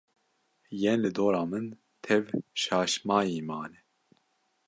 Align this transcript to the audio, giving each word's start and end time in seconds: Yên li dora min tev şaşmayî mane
Yên 0.81 0.97
li 1.03 1.11
dora 1.17 1.43
min 1.49 1.65
tev 2.03 2.23
şaşmayî 2.61 3.39
mane 3.49 3.79